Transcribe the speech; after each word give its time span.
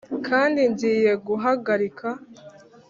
kandi 0.27 0.59
ngiye 0.71 1.11
guhagarika 1.27 2.07